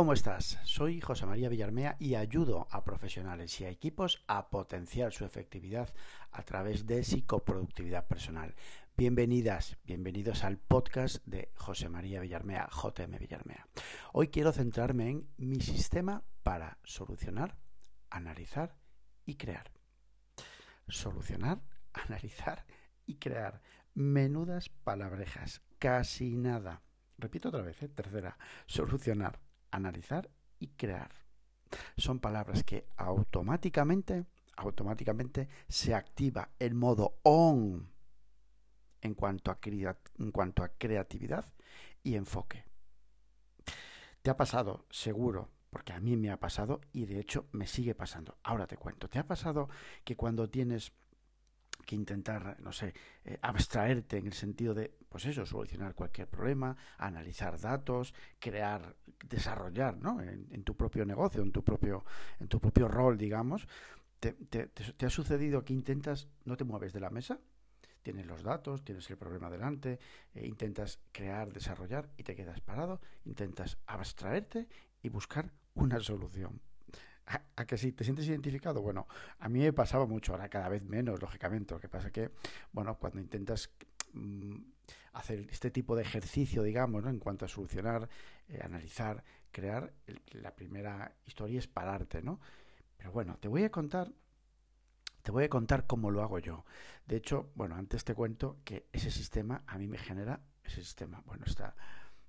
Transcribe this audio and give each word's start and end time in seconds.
¿Cómo 0.00 0.14
estás? 0.14 0.58
Soy 0.64 0.98
José 1.02 1.26
María 1.26 1.50
Villarmea 1.50 1.96
y 1.98 2.14
ayudo 2.14 2.66
a 2.70 2.84
profesionales 2.84 3.60
y 3.60 3.66
a 3.66 3.68
equipos 3.68 4.24
a 4.28 4.48
potenciar 4.48 5.12
su 5.12 5.26
efectividad 5.26 5.92
a 6.32 6.42
través 6.42 6.86
de 6.86 7.04
psicoproductividad 7.04 8.08
personal. 8.08 8.54
Bienvenidas, 8.96 9.76
bienvenidos 9.84 10.42
al 10.42 10.56
podcast 10.56 11.22
de 11.26 11.52
José 11.54 11.90
María 11.90 12.22
Villarmea, 12.22 12.70
JM 12.70 13.18
Villarmea. 13.18 13.68
Hoy 14.14 14.28
quiero 14.28 14.52
centrarme 14.52 15.10
en 15.10 15.28
mi 15.36 15.60
sistema 15.60 16.24
para 16.42 16.78
solucionar, 16.82 17.58
analizar 18.08 18.78
y 19.26 19.34
crear. 19.34 19.70
Solucionar, 20.88 21.60
analizar 21.92 22.64
y 23.04 23.16
crear. 23.16 23.60
Menudas 23.92 24.70
palabrejas, 24.70 25.60
casi 25.78 26.38
nada. 26.38 26.80
Repito 27.18 27.50
otra 27.50 27.60
vez, 27.60 27.82
¿eh? 27.82 27.88
tercera. 27.90 28.38
Solucionar, 28.64 29.38
analizar 29.70 30.30
y 30.58 30.68
crear. 30.68 31.10
Son 31.96 32.18
palabras 32.18 32.64
que 32.64 32.86
automáticamente, 32.96 34.26
automáticamente 34.56 35.48
se 35.68 35.94
activa 35.94 36.50
el 36.58 36.74
modo 36.74 37.18
on 37.22 37.90
en 39.02 39.14
cuanto 39.14 39.50
a, 39.50 39.58
en 40.18 40.30
cuanto 40.32 40.62
a 40.62 40.68
creatividad 40.68 41.44
y 42.02 42.16
enfoque. 42.16 42.64
Te 44.22 44.30
ha 44.30 44.36
pasado, 44.36 44.84
seguro, 44.90 45.50
porque 45.70 45.92
a 45.92 46.00
mí 46.00 46.16
me 46.16 46.30
ha 46.30 46.38
pasado 46.38 46.80
y 46.92 47.06
de 47.06 47.20
hecho 47.20 47.46
me 47.52 47.66
sigue 47.66 47.94
pasando. 47.94 48.36
Ahora 48.42 48.66
te 48.66 48.76
cuento, 48.76 49.08
¿te 49.08 49.18
ha 49.18 49.26
pasado 49.26 49.68
que 50.04 50.16
cuando 50.16 50.50
tienes 50.50 50.92
que 51.82 51.94
intentar, 51.94 52.58
no 52.60 52.72
sé, 52.72 52.94
eh, 53.24 53.38
abstraerte 53.42 54.18
en 54.18 54.26
el 54.26 54.32
sentido 54.32 54.74
de, 54.74 54.94
pues 55.08 55.24
eso, 55.26 55.44
solucionar 55.46 55.94
cualquier 55.94 56.28
problema, 56.28 56.76
analizar 56.98 57.58
datos, 57.58 58.14
crear, 58.38 58.96
desarrollar, 59.28 59.98
¿no? 59.98 60.20
En, 60.20 60.64
tu 60.64 60.76
propio 60.76 61.04
negocio, 61.04 61.42
en 61.42 61.52
tu 61.52 61.62
propio, 61.64 62.04
en 62.38 62.48
tu 62.48 62.60
propio 62.60 62.88
rol, 62.88 63.18
digamos. 63.18 63.66
Te, 64.18 64.32
te, 64.32 65.06
ha 65.06 65.10
sucedido 65.10 65.64
que 65.64 65.72
intentas, 65.72 66.28
no 66.44 66.56
te 66.56 66.64
mueves 66.64 66.92
de 66.92 67.00
la 67.00 67.10
mesa, 67.10 67.40
tienes 68.02 68.26
los 68.26 68.42
datos, 68.42 68.84
tienes 68.84 69.08
el 69.10 69.16
problema 69.16 69.50
delante, 69.50 69.98
eh, 70.34 70.46
intentas 70.46 71.00
crear, 71.12 71.52
desarrollar 71.52 72.10
y 72.16 72.22
te 72.22 72.36
quedas 72.36 72.60
parado, 72.60 73.00
intentas 73.24 73.78
abstraerte 73.86 74.68
y 75.02 75.08
buscar 75.08 75.52
una 75.74 76.00
solución. 76.00 76.60
¿A, 77.56 77.64
que 77.64 77.76
sí? 77.76 77.92
¿Te 77.92 78.02
sientes 78.02 78.26
identificado? 78.26 78.82
Bueno, 78.82 79.06
a 79.38 79.48
mí 79.48 79.60
me 79.60 79.72
pasaba 79.72 80.06
mucho, 80.06 80.32
ahora 80.32 80.48
cada 80.48 80.68
vez 80.68 80.82
menos, 80.82 81.20
lógicamente. 81.20 81.74
Lo 81.74 81.80
que 81.80 81.88
pasa 81.88 82.10
que, 82.10 82.30
bueno, 82.72 82.98
cuando 82.98 83.20
intentas 83.20 83.70
mm, 84.12 84.56
hacer 85.12 85.46
este 85.50 85.70
tipo 85.70 85.94
de 85.94 86.02
ejercicio, 86.02 86.62
digamos, 86.62 87.04
¿no? 87.04 87.10
en 87.10 87.18
cuanto 87.20 87.44
a 87.44 87.48
solucionar, 87.48 88.08
eh, 88.48 88.60
analizar, 88.62 89.22
crear, 89.52 89.92
la 90.32 90.54
primera 90.54 91.14
historia 91.24 91.58
es 91.58 91.68
pararte, 91.68 92.22
¿no? 92.22 92.40
Pero 92.96 93.12
bueno, 93.12 93.36
te 93.38 93.48
voy 93.48 93.64
a 93.64 93.70
contar 93.70 94.12
te 95.22 95.32
voy 95.32 95.44
a 95.44 95.50
contar 95.50 95.86
cómo 95.86 96.10
lo 96.10 96.22
hago 96.22 96.38
yo. 96.38 96.64
De 97.06 97.16
hecho, 97.16 97.50
bueno, 97.54 97.74
antes 97.74 98.04
te 98.04 98.14
cuento 98.14 98.58
que 98.64 98.86
ese 98.90 99.10
sistema 99.10 99.62
a 99.66 99.76
mí 99.76 99.86
me 99.86 99.98
genera, 99.98 100.40
ese 100.64 100.82
sistema, 100.82 101.22
bueno, 101.26 101.44
está, 101.46 101.76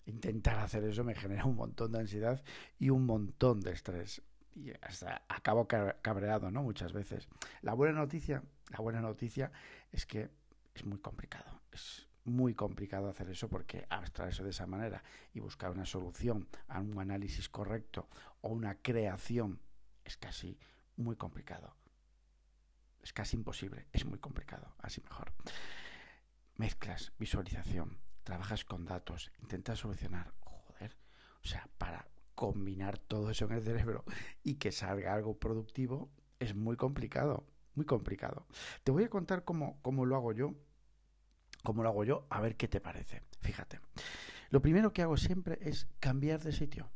intentar 0.06 0.60
hacer 0.60 0.84
eso 0.84 1.04
me 1.06 1.16
genera 1.16 1.46
un 1.46 1.56
montón 1.56 1.94
de 1.94 2.00
ansiedad 2.00 2.44
y 2.78 2.90
un 2.90 3.06
montón 3.06 3.62
de 3.62 3.72
estrés 3.72 4.22
y 4.56 4.72
hasta 4.82 5.24
acabo 5.28 5.68
cabreado, 5.68 6.52
¿no? 6.52 6.64
Muchas 6.64 6.94
veces. 6.94 7.28
La 7.62 7.74
buena 7.74 8.00
noticia, 8.00 8.44
la 8.70 8.80
buena 8.80 9.02
noticia 9.02 9.52
es 9.92 10.06
que 10.06 10.30
es 10.74 10.86
muy 10.86 11.00
complicado. 11.00 11.62
Es 11.72 12.08
muy 12.24 12.54
complicado 12.54 13.10
hacer 13.10 13.30
eso 13.30 13.50
porque 13.50 13.86
abstraerse 13.90 14.44
de 14.44 14.52
esa 14.52 14.68
manera 14.68 15.04
y 15.34 15.40
buscar 15.40 15.72
una 15.72 15.86
solución 15.86 16.48
a 16.68 16.80
un 16.80 16.98
análisis 17.00 17.50
correcto 17.50 18.08
o 18.42 18.50
una 18.50 18.76
creación 18.76 19.60
es 20.04 20.18
casi 20.18 20.60
muy 20.98 21.16
complicado. 21.16 21.76
Es 23.02 23.14
casi 23.14 23.36
imposible, 23.36 23.88
es 23.92 24.06
muy 24.06 24.20
complicado, 24.20 24.76
así 24.80 25.02
mejor. 25.02 25.34
Mezclas, 26.58 27.14
visualización, 27.18 27.98
trabajas 28.24 28.64
con 28.64 28.86
datos, 28.86 29.32
intentas 29.40 29.80
solucionar, 29.80 30.32
joder, 30.42 30.96
o 31.44 31.48
sea, 31.48 31.68
para 31.80 32.11
combinar 32.42 32.98
todo 32.98 33.30
eso 33.30 33.46
en 33.46 33.52
el 33.52 33.62
cerebro 33.62 34.04
y 34.42 34.56
que 34.56 34.72
salga 34.72 35.14
algo 35.14 35.38
productivo 35.38 36.10
es 36.40 36.56
muy 36.56 36.76
complicado, 36.76 37.46
muy 37.76 37.86
complicado. 37.86 38.48
Te 38.84 38.92
voy 38.92 39.04
a 39.04 39.12
contar 39.12 39.44
cómo, 39.44 39.80
cómo 39.84 40.08
lo 40.08 40.16
hago 40.16 40.34
yo, 40.34 40.56
cómo 41.62 41.84
lo 41.84 41.90
hago 41.90 42.04
yo, 42.04 42.26
a 42.32 42.42
ver 42.42 42.58
qué 42.58 42.68
te 42.68 42.82
parece. 42.82 43.22
Fíjate, 43.42 43.80
lo 44.50 44.60
primero 44.60 44.92
que 44.92 45.04
hago 45.04 45.18
siempre 45.18 45.60
es 45.62 45.88
cambiar 46.00 46.42
de 46.42 46.52
sitio. 46.52 46.90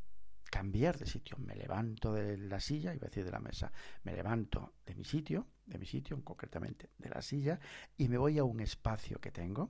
Cambiar 0.45 0.97
de 0.97 1.05
sitio. 1.05 1.37
Me 1.37 1.55
levanto 1.55 2.11
de 2.11 2.37
la 2.39 2.59
silla, 2.59 2.95
iba 2.95 3.05
a 3.05 3.09
decir 3.09 3.23
de 3.23 3.31
la 3.31 3.39
mesa, 3.39 3.71
me 4.01 4.15
levanto 4.15 4.73
de 4.83 4.95
mi 4.95 5.03
sitio, 5.03 5.45
de 5.67 5.77
mi 5.77 5.85
sitio, 5.85 6.23
concretamente 6.23 6.89
de 6.97 7.09
la 7.09 7.21
silla, 7.21 7.59
y 7.97 8.07
me 8.07 8.17
voy 8.17 8.39
a 8.39 8.43
un 8.43 8.61
espacio 8.61 9.21
que 9.21 9.29
tengo. 9.29 9.69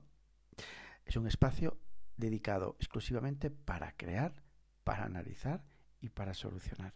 Es 1.04 1.18
un 1.18 1.28
espacio 1.28 1.78
dedicado 2.16 2.78
exclusivamente 2.80 3.52
para 3.52 3.92
crear 3.92 4.45
para 4.86 5.04
analizar 5.04 5.66
y 6.00 6.10
para 6.10 6.34
solucionar. 6.34 6.94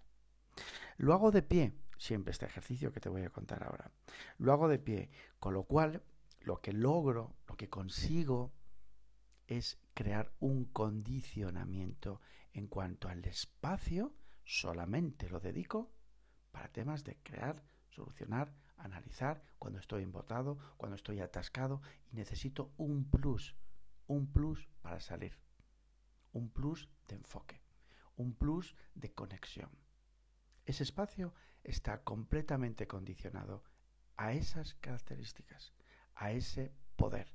Lo 0.98 1.14
hago 1.14 1.32
de 1.32 1.42
pie, 1.42 1.74
siempre 1.98 2.32
este 2.32 2.46
ejercicio 2.46 2.94
que 2.94 3.02
te 3.02 3.10
voy 3.10 3.24
a 3.24 3.32
contar 3.32 3.64
ahora. 3.64 3.92
Lo 4.38 4.54
hago 4.54 4.70
de 4.70 4.80
pie, 4.80 5.10
con 5.40 5.54
lo 5.54 5.64
cual 5.64 6.04
lo 6.42 6.62
que 6.62 6.72
logro, 6.72 7.36
lo 7.48 7.58
que 7.58 7.68
consigo 7.68 8.54
es 9.48 9.80
crear 9.94 10.32
un 10.40 10.66
condicionamiento 10.66 12.22
en 12.54 12.68
cuanto 12.68 13.10
al 13.10 13.26
espacio, 13.26 14.14
solamente 14.46 15.28
lo 15.28 15.40
dedico 15.40 15.92
para 16.52 16.70
temas 16.70 17.04
de 17.04 17.18
crear, 17.24 17.64
solucionar, 17.90 18.54
analizar, 18.78 19.44
cuando 19.58 19.80
estoy 19.80 20.04
embotado, 20.04 20.60
cuando 20.78 20.96
estoy 20.96 21.20
atascado 21.22 21.82
y 22.12 22.16
necesito 22.16 22.72
un 22.78 23.10
plus, 23.10 23.56
un 24.06 24.32
plus 24.32 24.70
para 24.82 25.00
salir, 25.00 25.40
un 26.34 26.50
plus 26.50 26.88
de 27.08 27.16
enfoque 27.16 27.69
un 28.20 28.34
plus 28.34 28.76
de 28.94 29.14
conexión. 29.14 29.72
Ese 30.66 30.84
espacio 30.84 31.34
está 31.64 32.04
completamente 32.04 32.88
condicionado 32.88 33.64
a 34.18 34.34
esas 34.34 34.76
características, 34.76 35.74
a 36.16 36.32
ese 36.32 36.74
poder. 36.96 37.34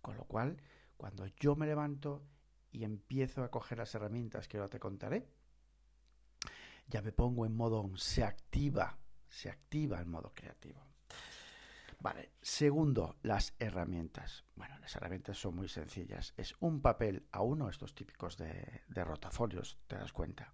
Con 0.00 0.16
lo 0.16 0.24
cual, 0.24 0.62
cuando 0.96 1.26
yo 1.26 1.56
me 1.56 1.66
levanto 1.66 2.24
y 2.70 2.84
empiezo 2.84 3.42
a 3.42 3.50
coger 3.50 3.78
las 3.78 3.94
herramientas 3.94 4.46
que 4.46 4.58
ahora 4.58 4.70
te 4.70 4.78
contaré, 4.78 5.28
ya 6.86 7.02
me 7.02 7.10
pongo 7.12 7.44
en 7.44 7.54
modo 7.54 7.90
se 7.96 8.22
activa, 8.22 8.98
se 9.28 9.50
activa 9.50 9.98
el 9.98 10.06
modo 10.06 10.32
creativo. 10.32 10.86
Vale, 12.06 12.30
segundo, 12.40 13.16
las 13.22 13.52
herramientas. 13.58 14.44
Bueno, 14.54 14.78
las 14.78 14.94
herramientas 14.94 15.38
son 15.38 15.56
muy 15.56 15.68
sencillas. 15.68 16.34
Es 16.36 16.54
un 16.60 16.80
papel 16.80 17.26
a 17.32 17.42
uno, 17.42 17.68
estos 17.68 17.96
típicos 17.96 18.36
de, 18.36 18.84
rotafolios, 18.94 19.76
te 19.88 19.96
das 19.96 20.12
cuenta. 20.12 20.52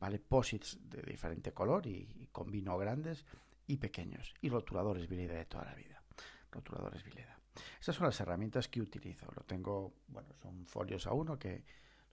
Vale, 0.00 0.18
posits 0.18 0.78
de 0.88 1.02
diferente 1.02 1.52
color 1.52 1.86
y, 1.86 2.30
combino 2.32 2.78
grandes 2.78 3.26
y 3.66 3.76
pequeños. 3.76 4.32
Y 4.40 4.48
rotuladores 4.48 5.06
Vileda 5.06 5.34
de 5.34 5.44
toda 5.44 5.66
la 5.66 5.74
vida. 5.74 6.02
Rotuladores 6.50 7.04
Vileda. 7.04 7.38
Estas 7.78 7.96
son 7.96 8.06
las 8.06 8.18
herramientas 8.20 8.68
que 8.68 8.80
utilizo. 8.80 9.26
Lo 9.36 9.42
tengo, 9.42 9.92
bueno, 10.08 10.30
son 10.40 10.64
folios 10.64 11.06
a 11.06 11.12
uno 11.12 11.38
que 11.38 11.66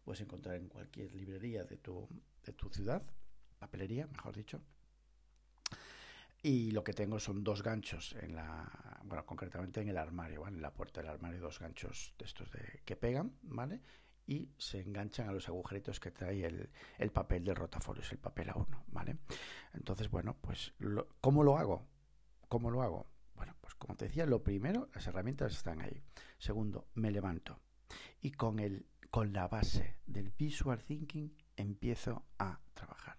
puedes 0.04 0.20
encontrar 0.20 0.58
en 0.58 0.68
cualquier 0.68 1.16
librería 1.16 1.64
de 1.64 1.78
tu, 1.78 2.10
de 2.44 2.52
tu 2.52 2.68
ciudad, 2.68 3.02
papelería, 3.58 4.06
mejor 4.08 4.36
dicho. 4.36 4.62
Y 6.44 6.72
lo 6.72 6.84
que 6.84 6.94
tengo 6.94 7.20
son 7.20 7.44
dos 7.44 7.62
ganchos 7.62 8.16
en 8.20 8.36
la, 8.36 9.00
bueno, 9.04 9.26
concretamente 9.28 9.82
en 9.82 9.90
el 9.90 9.98
armario, 9.98 10.42
¿vale? 10.42 10.56
En 10.56 10.64
la 10.64 10.74
puerta 10.74 11.02
del 11.02 11.12
armario, 11.12 11.40
dos 11.40 11.60
ganchos 11.60 12.16
de 12.18 12.26
estos 12.26 12.52
de, 12.52 12.82
que 12.84 12.96
pegan, 12.96 13.38
¿vale? 13.44 13.82
Y 14.26 14.50
se 14.58 14.82
enganchan 14.82 15.30
a 15.30 15.34
los 15.34 15.48
agujeritos 15.50 16.00
que 16.00 16.10
trae 16.10 16.44
el, 16.44 16.72
el 16.98 17.12
papel 17.12 17.44
del 17.44 17.56
rotafolio, 17.56 18.02
es 18.02 18.12
el 18.12 18.18
papel 18.18 18.50
A1, 18.50 18.86
¿vale? 18.88 19.18
Entonces, 19.74 20.10
bueno, 20.10 20.36
pues, 20.42 20.74
¿cómo 21.20 21.44
lo 21.44 21.58
hago? 21.58 21.88
¿Cómo 22.48 22.72
lo 22.72 22.82
hago? 22.82 23.12
Bueno, 23.36 23.56
pues 23.62 23.76
como 23.76 23.96
te 23.96 24.06
decía, 24.06 24.26
lo 24.26 24.44
primero, 24.44 24.90
las 24.96 25.06
herramientas 25.06 25.54
están 25.54 25.80
ahí. 25.82 26.02
Segundo, 26.40 26.88
me 26.96 27.12
levanto. 27.12 27.60
Y 28.20 28.32
con, 28.32 28.58
el, 28.58 28.88
con 29.12 29.32
la 29.32 29.48
base 29.48 30.00
del 30.08 30.32
visual 30.32 30.82
thinking 30.82 31.36
empiezo 31.56 32.26
a 32.40 32.60
trabajar. 32.74 33.18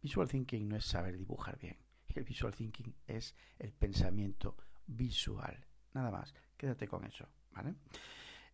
Visual 0.00 0.28
thinking 0.28 0.68
no 0.68 0.76
es 0.76 0.84
saber 0.84 1.16
dibujar 1.16 1.58
bien 1.58 1.89
el 2.18 2.24
visual 2.24 2.54
thinking 2.54 2.94
es 3.06 3.34
el 3.58 3.72
pensamiento 3.72 4.56
visual. 4.86 5.66
Nada 5.94 6.10
más, 6.10 6.34
quédate 6.56 6.86
con 6.88 7.04
eso, 7.04 7.26
¿vale? 7.52 7.74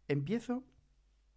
Empiezo, 0.09 0.65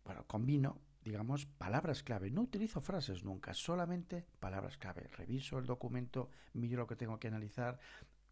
bueno, 0.03 0.25
combino, 0.27 0.81
digamos, 1.03 1.45
palabras 1.45 2.03
clave. 2.03 2.29
No 2.29 2.41
utilizo 2.41 2.81
frases 2.81 3.23
nunca, 3.23 3.53
solamente 3.53 4.25
palabras 4.39 4.77
clave. 4.77 5.07
Reviso 5.07 5.57
el 5.57 5.65
documento, 5.65 6.29
miro 6.53 6.79
lo 6.79 6.87
que 6.87 6.95
tengo 6.95 7.19
que 7.19 7.27
analizar, 7.27 7.79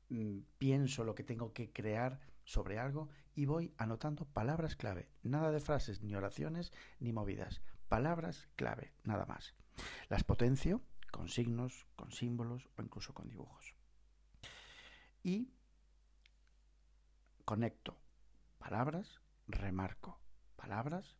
mm, 0.10 0.40
pienso 0.58 1.04
lo 1.04 1.16
que 1.16 1.24
tengo 1.24 1.54
que 1.54 1.72
crear 1.72 2.20
sobre 2.44 2.80
algo 2.80 3.10
y 3.36 3.46
voy 3.46 3.74
anotando 3.78 4.26
palabras 4.26 4.76
clave. 4.76 5.10
Nada 5.24 5.52
de 5.52 5.60
frases, 5.60 6.02
ni 6.02 6.16
oraciones, 6.16 6.72
ni 7.00 7.12
movidas. 7.12 7.62
Palabras 7.90 8.48
clave, 8.56 8.94
nada 9.04 9.26
más. 9.26 9.56
Las 10.10 10.24
potencio 10.24 10.82
con 11.12 11.30
signos, 11.30 11.88
con 11.96 12.12
símbolos 12.12 12.70
o 12.78 12.82
incluso 12.82 13.14
con 13.14 13.30
dibujos. 13.30 13.77
Y 15.28 15.52
conecto 17.44 18.00
palabras, 18.60 19.20
remarco 19.46 20.22
palabras 20.56 21.18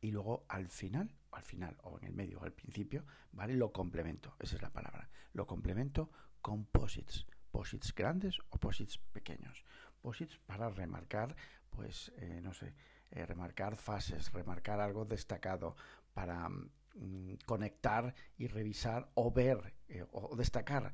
y 0.00 0.12
luego 0.12 0.46
al 0.48 0.70
final, 0.70 1.14
o 1.28 1.36
al 1.36 1.42
final, 1.42 1.76
o 1.82 1.98
en 1.98 2.04
el 2.04 2.14
medio, 2.14 2.40
o 2.40 2.44
al 2.44 2.54
principio, 2.54 3.04
¿vale? 3.32 3.52
Lo 3.52 3.70
complemento, 3.70 4.34
esa 4.38 4.56
es 4.56 4.62
la 4.62 4.70
palabra. 4.70 5.10
Lo 5.34 5.46
complemento 5.46 6.10
con 6.40 6.64
posits, 6.64 7.26
posits 7.50 7.94
grandes 7.94 8.38
o 8.48 8.56
posits 8.56 8.96
pequeños. 9.12 9.62
Posits 10.00 10.38
para 10.38 10.70
remarcar, 10.70 11.36
pues, 11.68 12.10
eh, 12.16 12.40
no 12.42 12.54
sé, 12.54 12.74
eh, 13.10 13.26
remarcar 13.26 13.76
fases, 13.76 14.32
remarcar 14.32 14.80
algo 14.80 15.04
destacado, 15.04 15.76
para 16.14 16.48
mm, 16.94 17.34
conectar 17.46 18.14
y 18.36 18.46
revisar 18.46 19.10
o 19.14 19.30
ver 19.32 19.74
eh, 19.88 20.04
o 20.12 20.36
destacar 20.36 20.92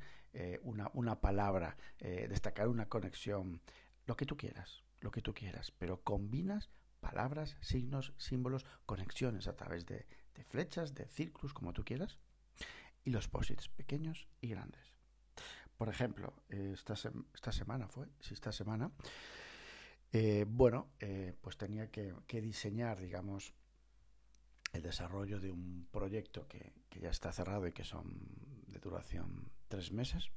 una, 0.61 0.91
una, 0.93 1.19
palabra, 1.19 1.75
destacar 1.97 2.67
una 2.67 2.87
conexión, 2.87 3.59
lo 4.05 4.15
que 4.15 4.27
tú 4.27 4.37
quieras, 4.37 4.83
lo 4.99 5.09
que 5.09 5.23
tú 5.23 5.33
quieras, 5.33 5.71
pero 5.71 6.03
combinas 6.03 6.69
palabras, 6.99 7.57
signos, 7.61 8.13
símbolos, 8.17 8.65
conexiones 8.85 9.47
a 9.47 9.55
través 9.55 9.85
de, 9.85 10.05
flechas, 10.49 10.93
de 10.93 11.05
círculos, 11.07 11.53
como 11.53 11.73
tú 11.73 11.83
quieras, 11.83 12.17
y 13.03 13.11
los 13.11 13.27
posits 13.27 13.69
pequeños 13.69 14.27
y 14.41 14.49
grandes. 14.49 14.93
Por 15.77 15.89
ejemplo, 15.89 16.33
esta, 16.49 16.95
esta 17.33 17.51
semana 17.51 17.87
fue, 17.87 18.07
si 18.19 18.33
esta 18.33 18.51
semana, 18.51 18.91
eh, 20.11 20.45
bueno, 20.47 20.89
eh, 20.99 21.35
pues 21.41 21.57
tenía 21.57 21.89
que, 21.89 22.41
diseñar, 22.41 22.99
digamos, 22.99 23.53
el 24.73 24.81
desarrollo 24.81 25.39
de 25.39 25.51
un 25.51 25.87
proyecto 25.91 26.47
que, 26.47 26.73
que, 26.89 26.99
ya 26.99 27.09
está 27.09 27.31
cerrado 27.31 27.67
y 27.67 27.71
que 27.71 27.83
son 27.83 28.19
de 28.67 28.79
duración 28.79 29.49
tres 29.67 29.91
meses. 29.91 30.29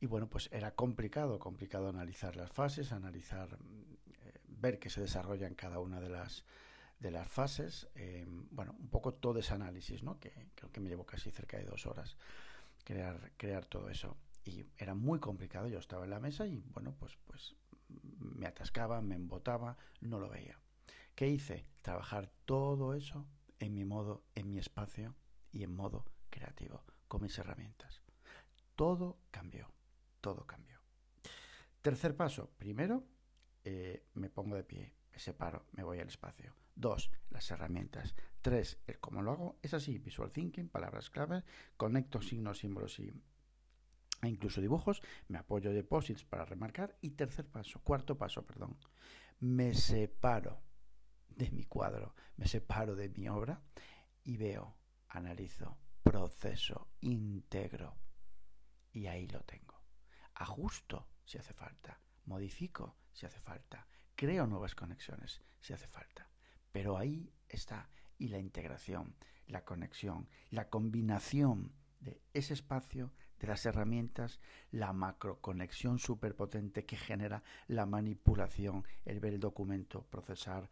Y 0.00 0.06
bueno, 0.06 0.28
pues 0.28 0.48
era 0.52 0.74
complicado, 0.74 1.38
complicado 1.38 1.88
analizar 1.88 2.36
las 2.36 2.50
fases, 2.50 2.92
analizar 2.92 3.58
ver 4.60 4.78
que 4.78 4.90
se 4.90 5.00
desarrolla 5.00 5.46
en 5.46 5.54
cada 5.54 5.80
una 5.80 6.00
de 6.00 6.08
las, 6.08 6.44
de 6.98 7.10
las 7.10 7.28
fases. 7.28 7.88
Eh, 7.94 8.26
bueno, 8.50 8.76
un 8.78 8.88
poco 8.88 9.14
todo 9.14 9.38
ese 9.38 9.54
análisis, 9.54 10.02
¿no? 10.02 10.18
que 10.18 10.48
creo 10.54 10.70
que 10.70 10.80
me 10.80 10.88
llevó 10.88 11.04
casi 11.04 11.30
cerca 11.30 11.56
de 11.56 11.64
dos 11.64 11.86
horas 11.86 12.16
crear, 12.84 13.32
crear 13.36 13.64
todo 13.66 13.88
eso. 13.88 14.16
Y 14.44 14.64
era 14.78 14.94
muy 14.94 15.18
complicado, 15.18 15.68
yo 15.68 15.78
estaba 15.78 16.04
en 16.04 16.10
la 16.10 16.20
mesa 16.20 16.46
y 16.46 16.62
bueno, 16.72 16.94
pues, 16.98 17.16
pues 17.26 17.54
me 18.18 18.46
atascaba, 18.46 19.00
me 19.00 19.16
embotaba, 19.16 19.76
no 20.00 20.18
lo 20.18 20.28
veía. 20.28 20.58
¿Qué 21.14 21.28
hice? 21.28 21.66
Trabajar 21.82 22.30
todo 22.44 22.94
eso 22.94 23.26
en 23.60 23.74
mi 23.74 23.84
modo, 23.84 24.24
en 24.34 24.50
mi 24.50 24.58
espacio 24.58 25.14
y 25.52 25.62
en 25.62 25.74
modo 25.74 26.04
creativo, 26.30 26.84
con 27.06 27.22
mis 27.22 27.38
herramientas. 27.38 28.02
Todo 28.74 29.20
cambió, 29.30 29.72
todo 30.20 30.46
cambió. 30.46 30.80
Tercer 31.80 32.16
paso, 32.16 32.50
primero 32.56 33.04
eh, 33.64 34.06
me 34.14 34.30
pongo 34.30 34.56
de 34.56 34.64
pie, 34.64 34.94
me 35.12 35.18
separo, 35.18 35.66
me 35.72 35.84
voy 35.84 36.00
al 36.00 36.08
espacio. 36.08 36.56
Dos, 36.74 37.10
las 37.28 37.50
herramientas. 37.50 38.14
Tres, 38.40 38.80
el 38.86 38.98
cómo 38.98 39.22
lo 39.22 39.32
hago. 39.32 39.58
Es 39.62 39.74
así, 39.74 39.98
visual 39.98 40.30
thinking, 40.30 40.68
palabras 40.68 41.10
clave, 41.10 41.44
conecto 41.76 42.22
signos, 42.22 42.58
símbolos 42.58 42.98
y 42.98 43.12
e 44.22 44.28
incluso 44.28 44.60
dibujos, 44.60 45.02
me 45.28 45.38
apoyo 45.38 45.72
de 45.72 45.82
posits 45.82 46.24
para 46.24 46.44
remarcar 46.44 46.96
y 47.00 47.10
tercer 47.10 47.46
paso, 47.46 47.80
cuarto 47.82 48.18
paso, 48.18 48.44
perdón, 48.44 48.76
me 49.38 49.72
separo 49.72 50.60
de 51.36 51.50
mi 51.50 51.64
cuadro, 51.64 52.14
me 52.36 52.46
separo 52.46 52.94
de 52.94 53.08
mi 53.08 53.28
obra 53.28 53.62
y 54.24 54.36
veo, 54.36 54.76
analizo, 55.08 55.78
proceso, 56.02 56.88
integro. 57.00 57.96
Y 58.92 59.06
ahí 59.06 59.26
lo 59.28 59.40
tengo. 59.42 59.80
Ajusto 60.34 61.08
si 61.24 61.38
hace 61.38 61.54
falta, 61.54 62.00
modifico 62.24 62.96
si 63.12 63.26
hace 63.26 63.40
falta, 63.40 63.86
creo 64.14 64.46
nuevas 64.46 64.74
conexiones 64.74 65.42
si 65.60 65.72
hace 65.72 65.86
falta. 65.86 66.28
Pero 66.72 66.96
ahí 66.96 67.32
está, 67.48 67.88
y 68.18 68.28
la 68.28 68.38
integración, 68.38 69.16
la 69.46 69.64
conexión, 69.64 70.28
la 70.50 70.68
combinación 70.68 71.72
de 72.00 72.22
ese 72.32 72.54
espacio, 72.54 73.12
de 73.38 73.46
las 73.46 73.64
herramientas, 73.64 74.38
la 74.70 74.92
macroconexión 74.92 75.98
superpotente 75.98 76.84
que 76.84 76.96
genera 76.96 77.42
la 77.66 77.86
manipulación, 77.86 78.84
el 79.04 79.20
ver 79.20 79.34
el 79.34 79.40
documento, 79.40 80.02
procesar, 80.10 80.68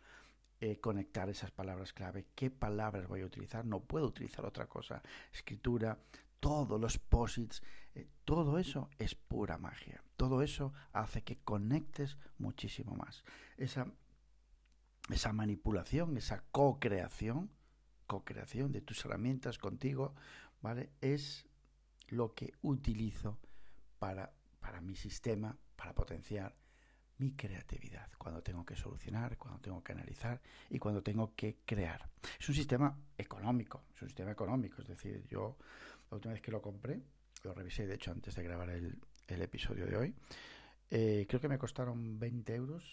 eh, 0.60 0.81
conectar 0.81 1.28
esas 1.28 1.50
palabras 1.50 1.93
clave, 1.93 2.26
qué 2.34 2.50
palabras 2.50 3.06
voy 3.06 3.20
a 3.20 3.26
utilizar, 3.26 3.64
no 3.64 3.81
puedo 3.81 4.06
utilizar 4.06 4.44
otra 4.44 4.66
cosa, 4.66 5.02
escritura, 5.32 5.99
todos 6.40 6.81
los 6.81 6.99
posits, 6.99 7.62
eh, 7.94 8.08
todo 8.25 8.58
eso 8.58 8.90
es 8.99 9.14
pura 9.14 9.58
magia. 9.58 10.02
Todo 10.16 10.43
eso 10.43 10.72
hace 10.93 11.22
que 11.22 11.38
conectes 11.38 12.16
muchísimo 12.38 12.94
más. 12.94 13.25
Esa, 13.56 13.87
esa 15.10 15.32
manipulación, 15.32 16.16
esa 16.16 16.43
co-creación, 16.50 17.50
co-creación 18.06 18.72
de 18.72 18.81
tus 18.81 19.05
herramientas 19.05 19.58
contigo, 19.58 20.14
¿vale? 20.60 20.90
Es 21.00 21.46
lo 22.08 22.34
que 22.34 22.55
utilizo 22.62 23.38
para, 23.99 24.32
para 24.60 24.81
mi 24.81 24.96
sistema, 24.96 25.56
para 25.76 25.94
potenciar 25.94 26.56
mi 27.19 27.32
creatividad, 27.32 28.09
cuando 28.17 28.43
tengo 28.43 28.65
que 28.65 28.76
solucionar, 28.76 29.37
cuando 29.37 29.61
tengo 29.61 29.82
que 29.82 29.93
analizar 29.93 30.41
y 30.70 30.79
cuando 30.79 31.03
tengo 31.03 31.35
que 31.35 31.59
crear. 31.65 32.09
Es 32.38 32.49
un 32.49 32.55
sistema 32.55 32.97
económico, 33.17 33.85
es 33.94 34.03
un 34.03 34.09
sistema 34.09 34.31
económico, 34.31 34.82
es 34.82 34.88
decir, 34.88 35.25
yo 35.26 35.56
la 36.11 36.17
última 36.17 36.35
vez 36.35 36.43
que 36.43 36.53
lo 36.53 36.62
compré, 36.62 37.00
lo 37.43 37.55
revisé 37.55 37.87
de 37.87 37.94
hecho 37.94 38.12
antes 38.12 38.35
de 38.35 38.43
grabar 38.43 38.70
el, 38.70 38.99
episodio 39.29 39.87
de 39.87 39.97
hoy, 39.97 40.15
eh, 40.91 41.26
creo 41.29 41.41
que 41.41 41.49
me 41.49 41.59
costaron 41.59 42.19
20 42.19 42.55
euros, 42.55 42.85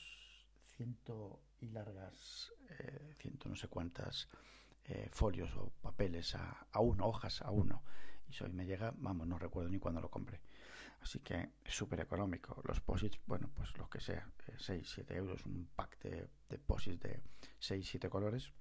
ciento 0.75 1.39
y 1.61 1.69
largas, 1.69 2.51
eh, 2.79 3.13
ciento 3.17 3.47
no 3.47 3.55
sé 3.55 3.69
cuántas 3.69 4.27
eh, 4.85 5.07
folios 5.11 5.55
o 5.55 5.71
papeles 5.81 6.35
a, 6.35 6.67
a, 6.71 6.79
uno, 6.81 7.07
hojas 7.07 7.41
a 7.41 7.51
uno. 7.51 7.83
Y 8.27 8.43
hoy 8.43 8.51
me 8.51 8.65
llega, 8.65 8.93
vamos, 8.97 9.27
no 9.27 9.39
recuerdo 9.39 9.69
ni 9.69 9.79
cuándo 9.79 10.01
lo 10.01 10.09
compré. 10.09 10.41
Así 11.05 11.19
que 11.19 11.51
es 11.63 11.75
súper 11.75 11.99
económico. 11.99 12.59
Los 12.63 12.81
posits, 12.81 13.19
bueno, 13.27 13.51
pues 13.53 13.77
lo 13.77 13.87
que 13.87 13.99
sea, 13.99 14.27
6, 14.57 14.89
7 14.95 15.15
euros, 15.15 15.45
un 15.45 15.69
pack 15.75 15.99
de, 15.99 16.57
posits 16.57 16.99
de 16.99 17.21
6, 17.59 17.87
7 17.87 18.09
colores 18.09 18.51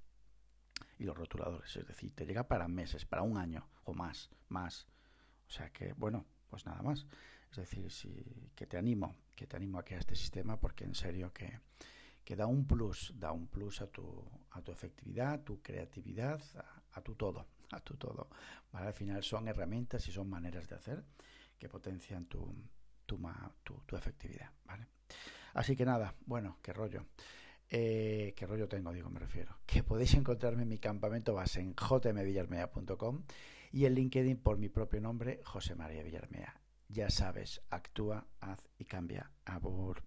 y 0.99 1.05
los 1.05 1.17
rotuladores. 1.17 1.75
Es 1.75 1.87
decir, 1.87 2.15
te 2.15 2.27
llega 2.27 2.47
para 2.47 2.69
meses, 2.69 3.07
para 3.07 3.23
un 3.23 3.39
año 3.39 3.67
o 3.85 3.95
más, 3.95 4.29
más. 4.51 4.87
O 5.49 5.51
sea 5.51 5.71
que, 5.71 5.95
bueno, 5.95 6.27
pues 6.51 6.67
nada 6.67 6.83
más. 6.83 7.07
Es 7.51 7.57
decir, 7.57 7.91
si, 7.91 8.51
que 8.55 8.67
te 8.67 8.77
animo, 8.77 9.17
que 9.35 9.47
te 9.47 9.57
animo 9.57 9.79
a 9.79 9.85
que 9.87 9.95
a 9.95 9.99
este 9.99 10.15
sistema 10.15 10.61
porque 10.61 10.85
en 10.85 10.95
serio 10.95 11.33
que, 11.33 11.61
que 12.27 12.37
da 12.37 12.47
un 12.47 12.67
plus, 12.67 13.15
da 13.17 13.33
un 13.33 13.49
plus 13.49 13.81
a 13.81 13.87
tu, 13.87 14.23
a 14.51 14.61
tu 14.61 14.71
efectividad, 14.71 15.33
a 15.33 15.43
tu 15.43 15.63
creatividad, 15.63 16.43
a, 16.93 17.01
tu 17.01 17.15
todo, 17.15 17.47
a 17.71 17.81
tu 17.81 17.97
todo. 17.97 18.29
Al 18.73 18.93
final 18.93 19.23
son 19.23 19.49
herramientas 19.49 20.07
y 20.09 20.13
son 20.13 20.29
maneras 20.29 20.69
de 20.69 20.75
hacer 20.75 21.05
que 21.65 21.71
potencian 21.71 22.27
tu, 22.27 22.45
tu, 23.07 23.19
tu, 23.63 23.75
tu 23.87 23.97
efectividad. 23.97 24.51
¿vale? 24.67 24.87
Así 25.55 25.75
que 25.75 25.87
nada, 25.87 26.15
bueno, 26.27 26.59
qué 26.63 26.75
rollo. 26.75 27.07
Eh, 27.71 28.35
¿Qué 28.37 28.47
rollo 28.47 28.69
tengo? 28.69 28.93
Digo, 28.93 29.09
me 29.09 29.19
refiero. 29.19 29.57
Que 29.65 29.83
podéis 29.83 30.13
encontrarme 30.13 30.65
en 30.65 30.69
mi 30.69 30.79
campamento 30.79 31.33
base 31.33 31.61
en 31.61 31.75
jmvillarmea.com 31.75 33.23
y 33.73 33.87
en 33.87 33.95
LinkedIn 33.95 34.37
por 34.43 34.59
mi 34.59 34.69
propio 34.69 35.01
nombre, 35.01 35.41
José 35.43 35.75
María 35.75 36.03
Villarmea. 36.03 36.61
Ya 36.89 37.09
sabes, 37.09 37.63
actúa, 37.71 38.27
haz 38.41 38.69
y 38.77 38.85
cambia. 38.85 39.31
Abur. 39.47 40.05